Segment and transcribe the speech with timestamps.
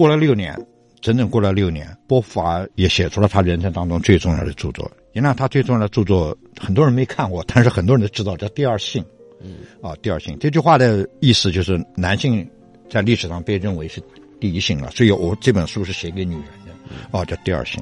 [0.00, 0.58] 过了六年，
[1.02, 4.90] 整整过了六年，波伏娃也写出了他人生当中最重要的著作。
[5.12, 9.02] 你看他最重要的著作，很多人没看过，但是很多人都知道，叫《第二性》。
[9.42, 12.48] 嗯，啊，第二性这句话的意思就是男性
[12.88, 14.02] 在历史上被认为是
[14.40, 16.72] 第一性了，所以我这本书是写给女人的。
[17.10, 17.78] 哦，叫第二性。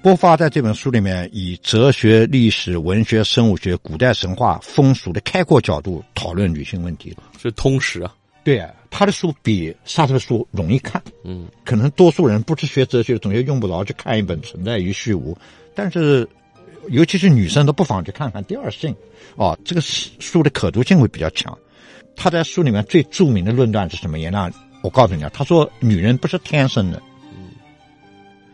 [0.00, 8.14] 波伏娃在这本书里面以哲学、历史、文学、生物学、古代神话、风俗的开阔角度讨论女性问题，是通识啊。
[8.44, 11.02] 对啊，他的书比沙特的书容易看。
[11.24, 15.32] 嗯，可能多数人不是学哲学的同学用不着去看一本《存在于虚无》，
[15.74, 16.28] 但是。
[16.90, 18.92] 尤其是女生都不妨去看看《第二性》，
[19.36, 21.58] 哦，这个书的可读性会比较强。
[22.14, 24.18] 他在书里面最著名的论断是什么？
[24.18, 27.02] 也让我告诉你啊，他说女人不是天生的。
[27.32, 27.52] 嗯。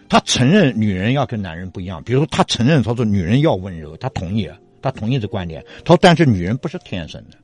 [0.09, 4.49] 他承认女人要跟男人不一样，比如说他承认他说女人要温柔，他同意，
[4.81, 5.61] 他同意这观点。
[5.85, 7.37] 他说，但是女人不是天生的。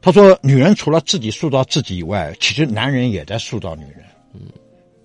[0.00, 4.04] 他说，女人除了自己塑造自己以外，其实男人也在塑造女人。
[4.34, 4.42] 嗯。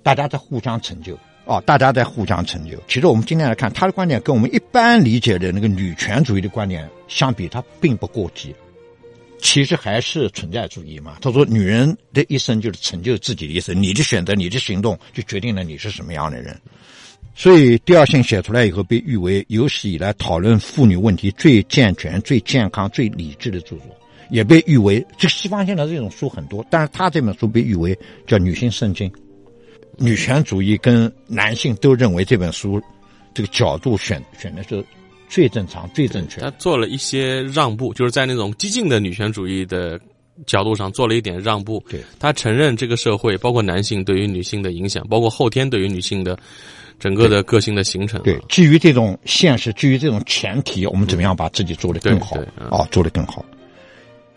[0.04, 1.18] 大家在互相成就。
[1.46, 2.82] 啊，大家在互相成就。
[2.88, 8.56] 其实我们今天来看他的观点，跟我们一般理解的那个女权主义的观点相比，他并不过激。
[9.40, 11.18] 其实还是存在主义嘛。
[11.22, 16.58] 他说，女人的一生就是成就自己的一生，你的选择、你的行动，就决定了你是什么样的人。
[17.36, 23.88] 所以，第二性写出来以后，被誉为有史以来讨论妇女问题最健全、最健康、最理智的著作，
[24.34, 27.96] 也被誉为这西方现在这种书很多，但是他这本书被誉为
[28.26, 29.10] 叫女性圣经。
[29.96, 32.82] 女权主义跟男性都认为这本书
[33.32, 34.84] 这个角度选选的是
[35.30, 36.42] 最正常、最正确。
[36.42, 40.00] 他做了一些让步，就是在那种激进的女权主义的
[40.48, 41.84] 角度上做了一点让步。
[41.88, 46.36] 对，他承认这个社会，包括男性对于女性的影响，包括后天对于女性的
[47.00, 48.20] 整个的个性的形成。
[48.24, 52.36] 对，基于这种现实，基于这种前提，我们怎么样把自己做得更好
[52.72, 52.84] 啊？
[52.90, 53.46] 做得更好，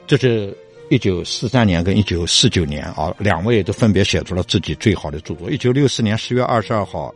[0.07, 0.57] 这是。
[0.89, 5.51] 一九四三年跟一九四九年啊，两位都分别写出了自己最好的著作。
[5.51, 7.13] 一九六四年十月二十二号，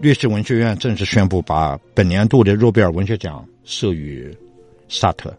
[0.00, 4.34] 律师文学院正式宣布把本年度的诺贝尔文学奖授予
[4.88, 5.36] 萨特。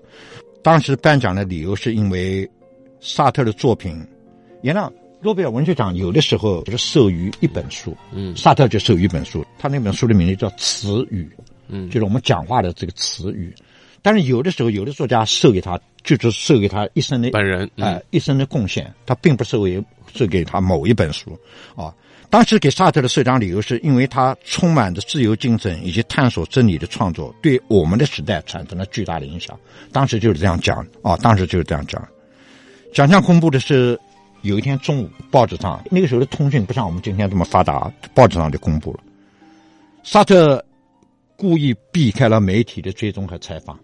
[0.61, 2.47] 当时颁奖的理由是因为
[2.99, 3.99] 萨特的作品，
[4.61, 4.87] 原来
[5.19, 11.27] 诺贝尔文学奖有的时候是授予一本书，嗯，萨特就授予一本书，他那本书的名字叫《词语》，
[11.67, 13.51] 嗯，就是我们讲话的这个词语。
[14.05, 19.83] 但是有的时候，有的作家授给他，就是授给他一生的本人，哎，一生的贡献，他并不授给
[20.13, 21.35] 授给他某一本书，
[21.75, 21.91] 啊。
[22.29, 29.59] 当时给萨特的社长理由是因为他充满着自由精神以及探索真理的创作，对我们的时代产生了巨大的影响。
[29.91, 32.07] 当时就是这样讲，啊，当时就是这样讲。
[32.93, 33.99] 奖项公布的是
[34.43, 38.99] 有一天中午，报纸上那个时候的通讯不像我们今天这么发达，报纸上就公布了。
[40.03, 40.63] 萨特
[41.35, 43.75] 故意避开了媒体的追踪和采访。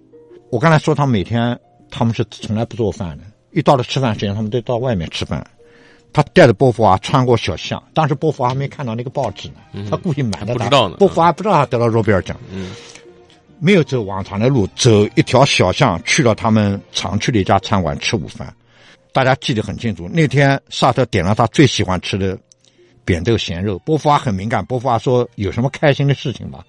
[0.51, 1.57] 我刚才说，他每天
[1.89, 5.43] 他们是从来不做饭的，一到了吃饭时间，他们都到外面吃饭。
[6.13, 10.69] 他带着波伏娃穿过小巷，当时波伏娃还没看到那个报纸呢，他故意瞒着他。
[10.97, 12.71] 波伏娃不知道他得了诺贝尔奖，嗯
[13.59, 18.53] 没有走往常的路，走一条小巷去了他们常去的一家餐馆吃午饭。
[19.13, 22.37] 大家记得很清楚，那天萨特点了他最喜欢吃的
[23.05, 23.79] 扁豆咸肉。
[23.79, 26.61] 波伏娃很敏感，波伏娃说：“有什么开心的事情吗？”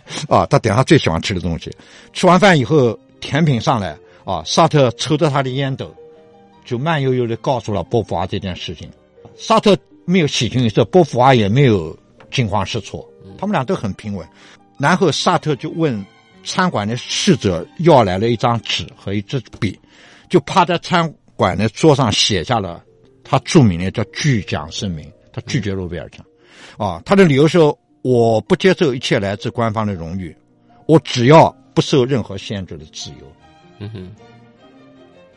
[0.28, 1.70] 啊，他点他最喜欢吃的东西。
[2.12, 2.98] 吃完饭以后。
[3.22, 5.94] 甜品上来啊，沙特抽着他的烟斗，
[6.64, 8.90] 就慢悠悠的告诉了波伏娃这件事情。
[9.36, 11.96] 沙特没有喜形于色，波伏娃也没有
[12.30, 14.28] 惊慌失措，他们俩都很平稳。
[14.78, 16.04] 然后沙特就问
[16.44, 19.78] 餐馆的侍者要来了一张纸和一支笔，
[20.28, 22.82] 就趴在餐馆的桌上写下了
[23.22, 26.26] 他著名的叫拒奖声明，他拒绝诺贝尔奖。
[26.76, 27.58] 啊，他的理由是：
[28.02, 30.36] 我不接受一切来自官方的荣誉，
[30.86, 31.56] 我只要。
[31.74, 33.32] 不受任何限制的自由。
[33.78, 34.10] 嗯哼，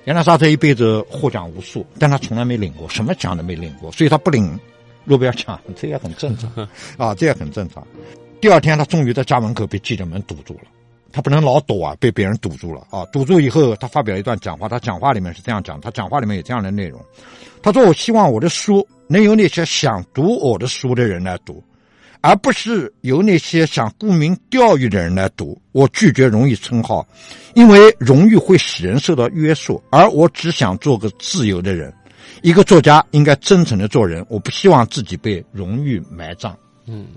[0.05, 4.59] 杨纳沙这一辈子获奖无数，但他从来没领过什么奖都没领过，所以他不领
[5.03, 6.51] 诺贝尔奖， 这也很正常
[6.97, 7.85] 啊，这也很正常。
[8.39, 10.65] 第二天，他终于在家门口被记者们堵住了，
[11.11, 17.03] 他不能老躲啊，被别人堵住了啊，堵住以后，他发表一段讲话，他讲话里面是这样讲，他讲话里面有这样的内容，
[17.63, 21.63] 他说：“我希望我的书能由那些想读我的书的人来读。”
[22.25, 25.61] 而不是由那些想沽名钓誉的人来读。
[25.73, 27.07] 我拒绝荣誉称号，
[27.53, 31.93] 因为荣誉会使人受到约束，而我只想做个自由的人。
[32.41, 36.57] 一个作家应该真诚的做人，我不希望自己被荣誉埋葬。
[36.87, 37.09] 嗯，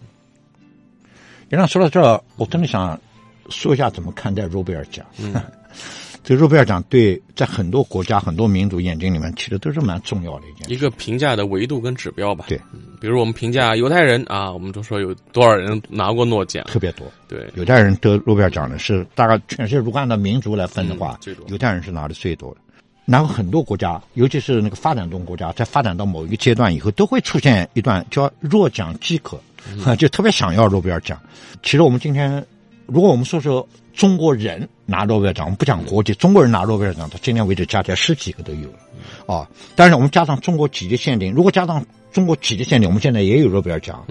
[1.49, 3.00] 原来说到这儿，我真的想
[3.49, 5.06] 说一下怎么看待诺贝尔奖。
[5.19, 5.34] 嗯
[6.25, 10.75] 这个诺贝尔奖对在很多国家、很多民族眼睛里面，其实都是蛮重要的一件事。
[10.75, 12.44] 一个评价的维度跟指标吧。
[12.49, 16.65] 对嗯，比如我们评价犹太人啊，我们都说有多少人拿过诺奖。
[16.65, 22.61] 特别多，对，犹太人得诺贝尔奖的是大概全世界如果按照民族来分的话嗯，最多犹太人是拿的最多的。
[23.06, 29.41] 然后很多国家，尤其是那个发展中国家，在发展到某一个阶段以后，都会出现一段叫弱奖饥渴，
[29.87, 31.19] 嗯 就特别想要诺贝尔奖。
[31.62, 32.44] 其实我们今天，
[32.88, 39.46] 如果我们说说中国人拿诺贝尔奖，我们不讲国际，中国人拿诺贝尔奖，到今天为止加起来十几个都有了，啊，
[39.76, 44.02] 但是我们加上中国几级限定，如果加上中国几级限定，我们现在也有诺贝尔奖，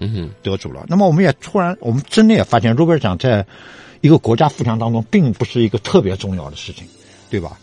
[0.44, 0.86] 得主了。
[0.88, 3.44] 那么我们也突然，我们真的也发现，诺贝尔奖在
[4.02, 6.88] 一个国家富强当中，并不是一个特别重要的事情，
[7.32, 7.58] 对吧？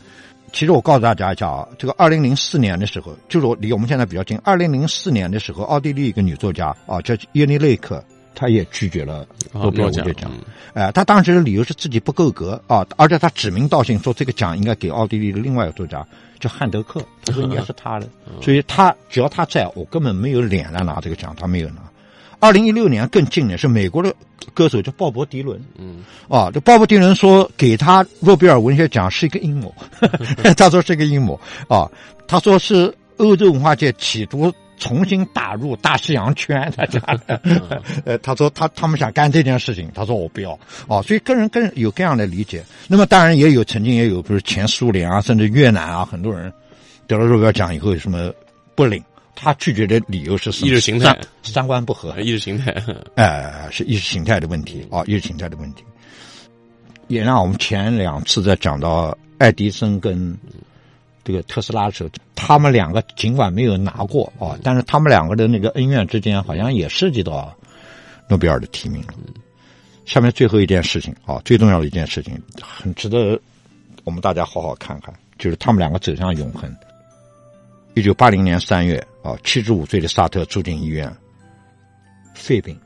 [0.52, 4.38] 其实我告诉大家一下啊，这个二零零四年的时候，就是我离我们现在比较近。
[4.44, 10.30] 二零零四年的时候，奥地利一个女作家啊，叫耶尼内克，她也拒绝了诺贝尔文学奖。
[10.32, 10.40] 嗯。
[10.74, 16.04] 哎、他当时的理由是自己不够格啊，而且他指名道姓说这个奖应该给奥地利的另外一个作家
[16.40, 18.08] 叫汉德克，他说应该是他的，
[18.42, 21.76] 所以他只要他在，我根本没有脸来拿这个奖，他没有拿。
[22.40, 24.12] 二零一六年更近的是美国的
[24.52, 29.72] 歌手叫鲍勃迪伦，嗯，啊，这鲍勃迪伦说给他诺贝尔文学奖是一个阴谋，
[30.58, 31.40] 他说是一个阴谋。
[31.68, 31.88] 啊，
[32.26, 37.40] 他说是欧洲文化界企图重新打入大西洋圈，他讲的，
[38.04, 40.58] 呃，他说他他们想干这件事情，他说我不要。
[40.88, 42.64] 哦，所以个人个人有各样的理解。
[42.88, 46.52] 那么当然也有曾经也有，比如前苏联啊，甚至越南啊，很多人
[47.06, 48.32] 得了诺贝尔奖以后有什么
[48.74, 49.02] 不领，
[49.34, 50.70] 他拒绝的理由是什么？
[50.70, 51.04] 意识形态。
[51.42, 52.74] 三三观不合，意识形态，
[53.16, 54.86] 哎，是意识形态的问题。
[54.90, 55.84] 啊，意识形态的问题。
[57.08, 60.36] 也让我们前两次在讲到爱迪生跟
[61.22, 62.08] 这个特斯拉的时候，
[62.46, 67.56] 他们两个尽管没有拿过啊，但是他们两个的那个恩怨之间，好像也涉及到
[68.28, 69.14] 诺贝尔的提名了。
[70.04, 73.40] 下面最后一件事情啊，最重要的一件事情，很值得
[74.04, 76.70] 我们大家好好看看，就是他们两个走向永恒。
[77.94, 81.10] 一九八零年三月啊，七十五岁的萨特住进医院，
[82.34, 82.78] 肺病。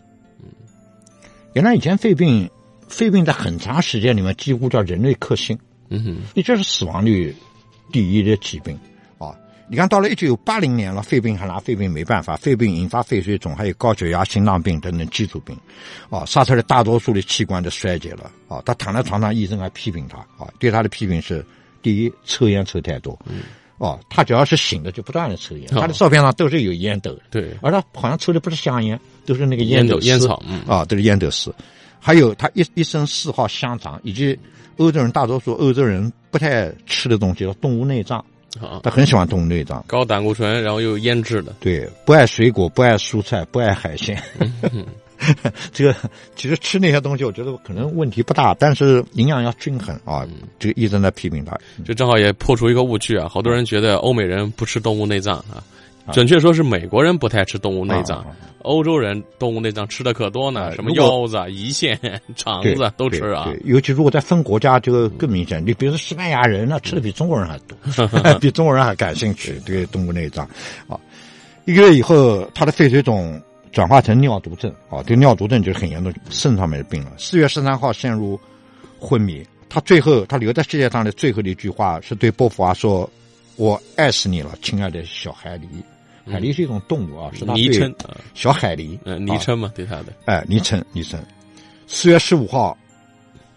[1.55, 2.49] 原来以前肺病，
[2.89, 5.59] 肺病在很长时间里面几乎叫人类克星，
[5.89, 7.35] 嗯哼，你这是死亡率
[7.91, 8.79] 第一的疾病啊！
[9.71, 15.57] 你看到了一九八零年了，肺病还拿肺病没办法，肺病引发肺水肿，还有高血压、心脏病等等基础病，
[16.09, 18.63] 啊，沙特的大多数的器官都衰竭了啊！
[18.65, 21.45] 他躺在床上，医生还批评他啊，对他的批评是：
[21.83, 23.19] 第一，抽烟抽太多，
[23.77, 25.81] 哦，他只要是醒的就不断的抽烟，哦。
[25.81, 30.63] 他的照片上都是有烟斗的，对，而他好像抽的不是香烟，都是那个烟斗烟草嗯。
[30.67, 31.55] 啊，都是烟斗丝。
[32.01, 34.39] 还有他一一身嗜好香肠，以及
[34.77, 38.25] 欧洲人大多数欧洲人不太吃的东西，叫动物内脏，
[38.61, 39.85] 啊，他很喜欢动物内脏。
[39.87, 44.21] 高胆固醇，然后又腌制的，对，不爱水果，不爱蔬菜，不爱海鲜。
[45.73, 45.95] 这个
[46.37, 50.27] 其实吃那些东西，我觉得可能问题不大，但是营养要均衡啊。
[50.59, 55.63] 这个医生在批评他，这正好也破除一个误区啊，好多人觉得欧美人不吃动物内脏啊。
[56.13, 58.25] 准确说是美国人不太吃动物内脏，
[58.63, 61.99] 欧洲人动物内脏吃的可多呢，啊什么腰子、啊、胰腺、
[62.35, 63.53] 肠子都吃啊。
[63.65, 65.65] 尤其如果在分国家，这个更明显。
[65.65, 70.49] 你比如说西班牙人，那吃的 比中国人还多，比中国人还感兴趣对动物内脏
[70.89, 70.99] 啊。
[71.65, 77.13] 一个月以后，他的肺水肿转化成尿毒症啊，这个尿毒症就是很严重，肾上面的病了。
[77.19, 78.41] 四月十三号陷入
[78.99, 83.09] 昏迷，他最后他留在世界上的最后的一句话是对波伏娃说
[83.57, 85.65] ：“我爱死你了，亲爱的小海狸。”
[86.29, 91.19] 海狸是一种动物啊，是他对昵称啊，小海狸，嗯，昵啊称嘛，对它的，哎，昵称昵称。
[91.87, 92.77] 四月十五号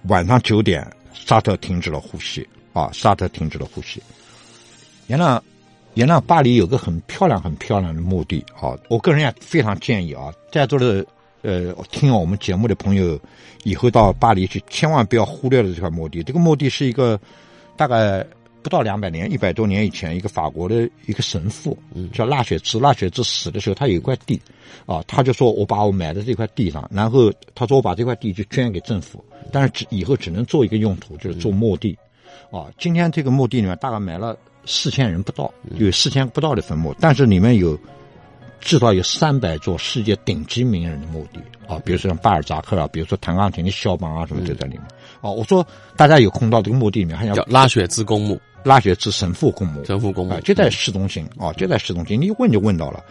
[0.07, 4.01] 晚上九点，沙特停止了呼吸啊，沙特停止了呼吸。
[5.07, 5.41] 原来，
[5.95, 11.05] 原来巴黎有个很漂亮、很漂亮的墓地啊，我个人也非常建议啊，在座的
[11.41, 13.19] 呃听我们节目的朋友，
[13.63, 16.23] 以后到巴黎去，千万不要忽略了这块墓地。
[16.23, 17.19] 这个墓地是一个
[17.75, 18.25] 大概
[18.61, 21.77] 不到两百年、一百多年以前，一个法国的一个神父，
[22.13, 22.79] 叫纳雪兹。
[22.79, 24.39] 纳雪兹死的时候，他有一块地，
[24.85, 31.97] 啊，他就说我把我买的这块地上，然后他说我把这块地就捐给政府，但是只以后只能做一个用途，就是做墓地。
[32.51, 37.77] 啊，今天这个墓地里面大概埋了四千人不到，有四千不到的坟墓，但是里面有
[38.61, 41.39] 至少有三百座世界顶级名人的墓地。
[41.67, 44.83] 啊，比如说像巴尔扎克啊，比如说弹钢琴的肖邦啊，什么都在里面。
[45.21, 45.65] 啊，我说
[45.95, 50.33] 大家有空到这个墓地里面，还要叫拉雪兹公墓，拉雪兹神父公墓，神父公墓。
[50.33, 53.03] 啊，就在市中心啊，就在市中心，你一问就问到了。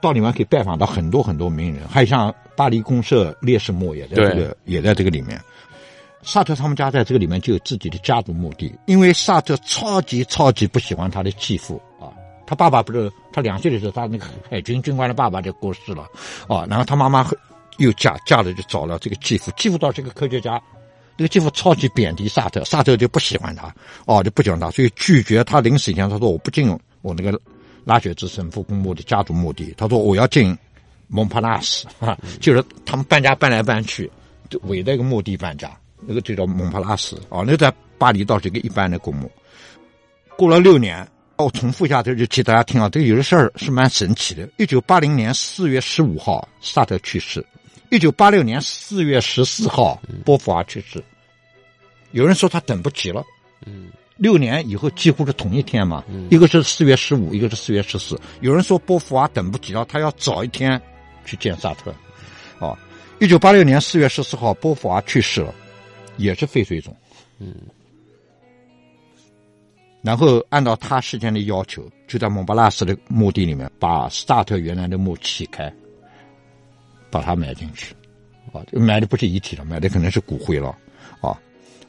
[0.00, 5.40] 到里面可以拜访到很多很多名人，还有像巴黎公社烈士墓也在这个也在这个里面。
[6.22, 12.12] 萨特他们家在这个里面就有自己的家族墓地，因为萨特超级超级不喜欢他的继父啊，
[12.46, 16.06] 他爸爸不是他两岁的时候，他那个海 军军官的爸爸就过世了，
[16.48, 17.28] 哦，然后他妈妈
[17.78, 20.62] 又嫁嫁了，就找了这个继父，继父倒是个科学家，
[21.16, 23.74] 那个继父超级贬低萨特，萨特就不喜欢他，
[24.06, 26.68] 哦，就不喜欢他，所以拒绝他临死前他说我不进
[27.02, 27.40] 我那个
[27.84, 30.56] 拉雪兹神父公墓的家族墓地，他说我要进
[31.08, 31.86] 蒙帕纳斯。
[32.00, 34.10] 啊，就是他们搬家搬来搬去，
[34.50, 35.70] 就围着一个墓地搬家，
[36.00, 39.30] 那个就叫蒙帕拉斯，哦，那在巴黎倒是一个一般的公墓，
[40.36, 41.06] 过了六年。
[41.36, 44.48] 我重复一下这日期，大家听啊，这个有的事儿是蛮神奇的。
[44.56, 47.42] 一九八零年四月十五号，萨特去世；
[47.90, 51.02] 一九八六年四月十四号，波伏娃去世。
[52.12, 53.24] 有人说他等不及了，
[53.66, 58.18] 嗯，六年以后几乎是同一天嘛，一个是四月十五，一个是四月十四。
[58.40, 60.80] 有人说波伏娃等不及了，他要早一天
[61.24, 61.92] 去见萨特。
[62.60, 62.78] 哦，
[63.18, 65.52] 一九八六年四月十四号，波伏娃去世了，
[66.16, 66.96] 也是肺水肿。
[67.40, 67.54] 嗯。
[70.04, 75.72] 然后按照他事先的要求，就在蒙巴拉斯的墓地里面把萨特原来的墓起开，
[77.10, 77.94] 把它埋进去，
[78.52, 80.68] 啊，埋的不是遗体了，埋的可能是骨灰了，
[81.22, 81.40] 啊，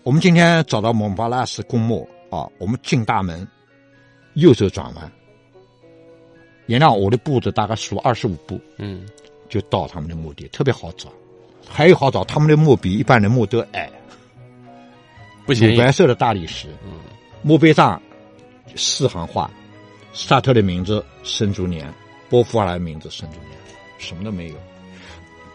[0.03, 3.45] 我们今天找到蒙巴拉斯公墓，啊，我们进大门，
[4.35, 5.11] 右手转弯，
[6.67, 9.05] 原谅我的步子大概数二十五步，嗯，
[9.49, 11.09] 就到他们的墓地，特别好找，
[11.67, 13.91] 还有好找，他们的墓比一般的墓都矮，
[15.45, 16.99] 不行，白色的大理石，嗯，
[17.45, 18.01] 墓碑上。
[18.75, 19.49] 四行话，
[20.11, 21.93] 萨特的名字生卒年，
[22.27, 23.51] 波伏娃的名字生卒年，
[23.99, 24.55] 什么都没有。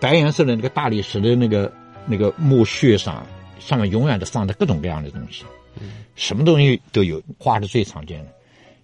[0.00, 1.70] 白颜色的那个大理石的那个
[2.06, 3.26] 那个墓穴上，
[3.58, 5.44] 上面永远都放着各种各样的东西，
[6.14, 8.30] 什么东西都有，画是最常见的。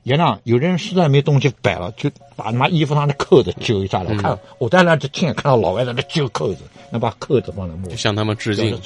[0.02, 4.14] 也让有的人实在没东西摆了，就把他妈衣服上的扣子揪一下来。
[4.16, 8.76] 看我在那就亲眼看到老外在那揪扣子，那把扣子放在墓，向他们致敬。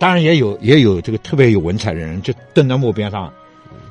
[0.00, 3.32] 当然也有也有这个特别有文采的人，就蹲在墓边上。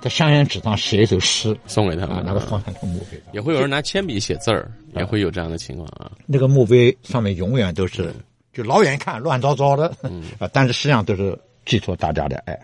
[0.01, 3.33] 在香烟纸上写一首诗送给他们，拿个放在那个墓碑上。
[3.33, 6.09] 也会有人拿铅笔写字儿，也会有这样的情况啊。
[6.25, 8.09] 那个墓碑上面永远都是，
[8.53, 9.93] 就老远一看乱糟糟的，
[10.39, 12.57] 啊，但是实际上都是寄托大家的爱。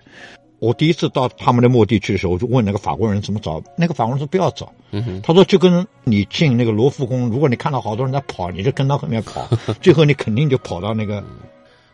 [0.60, 4.74] 我第一次到他们的墓地去的时候，我就问那个法国人怎么找，那个法国人说不要找，
[5.22, 9.46] 他说就跟你进那个罗浮宫，如果你看到好多人在跑，你就跟到后面跑，
[9.82, 11.22] 最后你肯定就跑到那个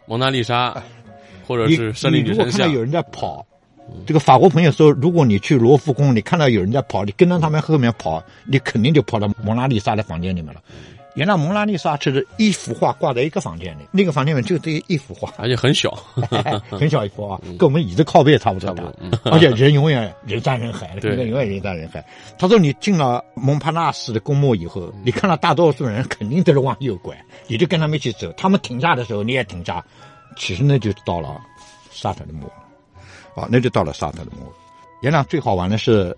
[0.05, 0.83] 蒙娜丽莎，
[1.51, 2.45] 或者是胜利女神像。
[2.45, 3.45] 如果看到有人在跑。
[4.05, 10.61] 这个法国朋友说，如果你去罗浮宫，你看到有人在跑，你跟着他们后面跑，你肯定就跑到蒙娜丽莎的房间里面了。
[11.15, 15.91] 原来蒙娜丽莎是一幅画挂在一个房间里， 那个房间里面就这一幅画，而且很小，
[16.71, 18.83] 很小一幅啊，跟我们椅子靠背差不多大，
[19.25, 22.05] 而且人永远人山人海的，永远人山人海。
[22.39, 27.13] 他说你进了蒙帕纳斯的公墓以后，你看到大多数人肯定都是往右拐，
[27.47, 29.83] 你就跟他们一起走，他们停下的时候你也停下，
[30.35, 31.41] 其实那就到了
[31.91, 32.51] 沙特的墓。
[33.33, 34.51] 啊，那就到了沙特的墓。
[35.01, 36.15] 原来最好玩的是，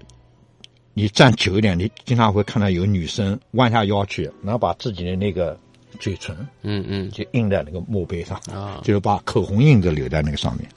[0.95, 5.55] 你站久一点，你经常会看到有女生弯下腰去，然后把自己的那个
[5.99, 10.67] 嘴唇，嗯嗯，就印在那个墓碑上，啊，就是把口红印子留在那个上面。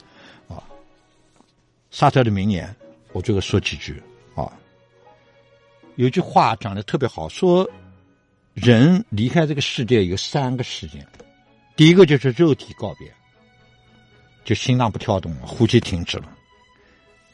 [0.46, 0.62] 啊，
[1.90, 2.76] 萨特的名言，
[3.12, 4.02] 我最后说几句
[4.34, 4.52] 啊。
[5.94, 7.66] 有句话讲的特别好，说
[8.52, 11.04] 人离开这个世界有三个时间，
[11.76, 13.10] 第一个就是肉体告别。
[14.46, 16.30] 就心脏不跳动了，呼吸停止了。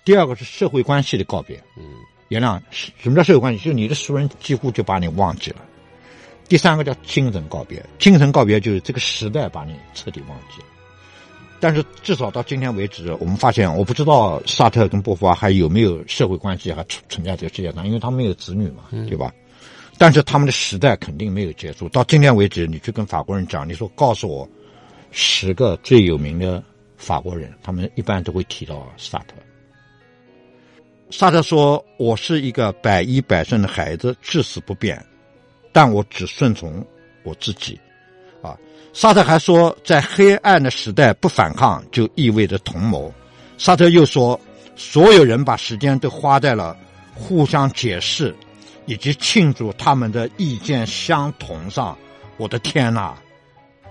[0.02, 1.84] 第二个是社会关系的告别，嗯，
[2.28, 3.58] 原谅什么叫社会关系？
[3.62, 5.58] 就是你的熟人几乎就把你忘记了。
[6.48, 10.66] 第三个叫精神告别，精神告别就是这个时代把你彻底忘记了。
[11.60, 19.32] 但是至少到今天为止，我们发现，我不知道沙特跟波伏娃还有没有社会关系还存存在这个世界上，因为他们没有子女嘛，对吧？
[19.98, 21.88] 但是他们的时代肯定没有结束。
[21.90, 24.48] 到今天为止，你去跟法国人讲，你说告诉我
[25.12, 26.60] 十个最有名的。
[27.02, 29.34] 法国人，他们一般都会提到萨特。
[31.10, 35.04] 萨特说：“我是一个百依百顺的孩子，至死不变，
[35.72, 36.86] 但我只顺从
[37.24, 37.78] 我自己。”
[38.40, 38.56] 啊，
[38.92, 43.12] 萨特还说：“在黑暗的时代，不反抗就意味着同谋。”
[43.58, 44.40] 萨特又说
[44.76, 46.76] ：“所有人把时间都花在了
[47.16, 48.32] 互相解释
[48.86, 51.98] 以及庆祝他们的意见相同上。”
[52.38, 53.20] 我的天哪！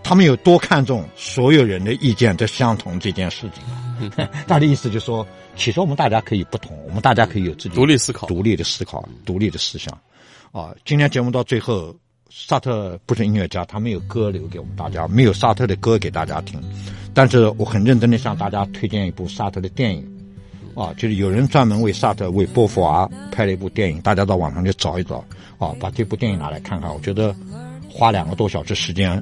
[0.04, 4.10] 他们有多看重所有人的意见都相同这件事情？
[4.48, 9.96] 他的意思就是说，其实我们大家可以不同，我们大家可以有自己独立思考、独立的思考、独立的思想。
[10.52, 11.96] 啊，今天节目到最后，
[12.30, 16.60] 萨特不是音乐家，他没有歌留给我们大家，没有萨特的歌给大家听。
[17.14, 20.06] 但是我很认真的向大家推荐一部萨特的电影。
[20.74, 25.24] 啊，就是有人专门为萨特、为波伏娃拍了一部电影，大家到网上去找一找。
[25.60, 27.36] 啊，把这部电影拿来看看，我觉得
[27.90, 29.22] 花两个多小时时间。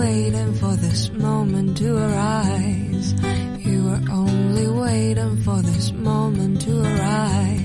[0.00, 3.12] waiting for this moment to arise.
[3.58, 7.59] You were only waiting for this moment to arise.